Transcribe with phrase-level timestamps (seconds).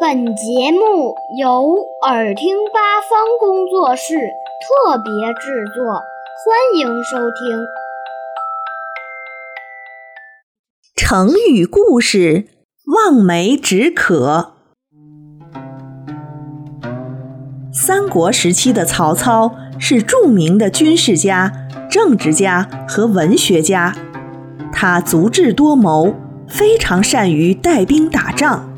[0.00, 4.16] 本节目由耳听八方工作室
[4.60, 7.64] 特别制作，欢迎收听。
[10.96, 12.48] 成语故事：
[12.86, 14.54] 望梅止渴。
[17.72, 21.52] 三国时期的曹操是著名的军事家、
[21.88, 23.94] 政治家和文学家，
[24.72, 26.12] 他足智多谋，
[26.48, 28.73] 非常善于带兵打仗。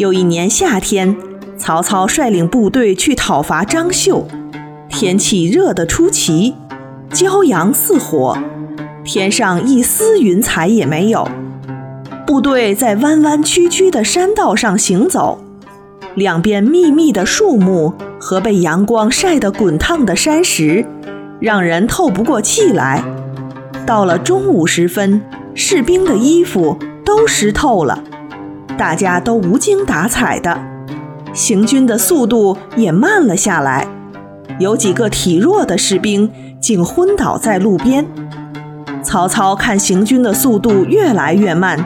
[0.00, 1.14] 有一年夏天，
[1.58, 4.26] 曹操率领部队去讨伐张绣，
[4.88, 6.54] 天气热得出奇，
[7.12, 8.38] 骄阳似火，
[9.04, 11.28] 天上一丝云彩也没有。
[12.26, 15.38] 部队在弯弯曲曲的山道上行走，
[16.14, 20.86] 两边密密的树木和被阳光晒得滚烫的山石，
[21.40, 23.04] 让人透不过气来。
[23.84, 25.20] 到了中午时分，
[25.54, 28.02] 士兵的衣服都湿透了。
[28.80, 30.58] 大家都无精打采的，
[31.34, 33.86] 行军的速度也慢了下来，
[34.58, 36.32] 有几个体弱的士兵
[36.62, 38.06] 竟昏倒在路边。
[39.02, 41.78] 曹操看行军的速度越来越慢，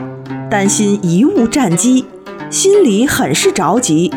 [0.49, 2.05] 担心贻误战机，
[2.49, 4.13] 心里很是着急。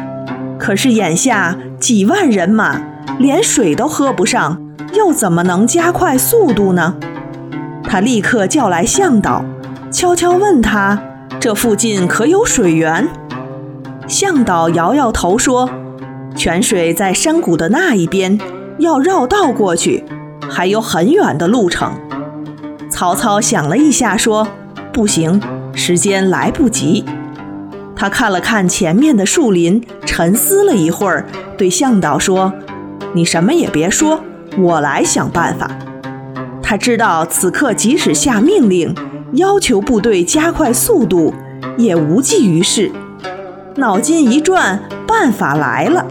[0.57, 2.81] 可是眼下几万人马
[3.19, 4.57] 连水都喝不上，
[4.95, 6.95] 又怎么能加快速度呢？
[7.83, 9.45] 他立刻叫来向导，
[9.91, 11.03] 悄悄问他。
[11.41, 13.09] 这附近可有水源？
[14.09, 15.71] 向导摇摇头说
[16.35, 18.37] ：“泉水在山谷的那一边，
[18.79, 20.05] 要绕道过去，
[20.51, 21.93] 还有很远的路程。”
[22.91, 24.49] 曹操想了一下，说
[24.93, 25.41] ：“不行，
[25.73, 27.05] 时间来不及。”
[27.95, 31.25] 他看了看前面的树林，沉思了一会儿，
[31.57, 32.53] 对向导说
[33.15, 34.21] ：“你什么也别说，
[34.59, 35.71] 我来想办法。”
[36.61, 38.93] 他知道此刻即使下命令。
[39.33, 41.35] 要求部队加快速度，
[41.77, 42.91] 也无济于事。
[43.77, 46.07] 脑筋一转，办法来了。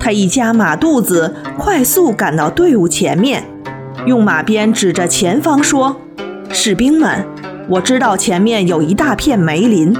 [0.00, 3.44] 他一夹马肚子，快速赶到队伍前面，
[4.06, 5.94] 用马鞭指着前方说
[6.50, 7.24] ：“士兵们，
[7.68, 9.94] 我知道前面有一大片梅林，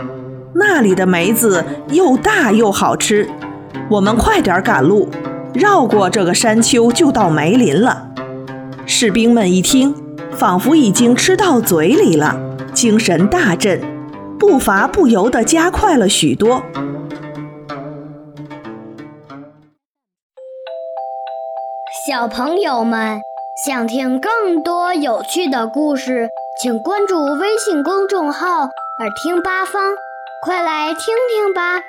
[0.55, 3.29] 那里的梅子又大又好吃。
[3.91, 5.09] 我们快点赶路，
[5.53, 8.09] 绕过这个山丘就到梅林了。”
[8.87, 9.95] 士兵们一听。
[10.33, 12.35] 仿佛已经吃到嘴里了，
[12.75, 13.81] 精神大振，
[14.39, 16.63] 步伐不由得加快了许多。
[22.07, 23.21] 小朋友们
[23.65, 26.29] 想听更多有趣的故事，
[26.61, 28.63] 请关注微信公众号
[28.99, 29.93] “耳听八方”，
[30.45, 31.81] 快来听听吧。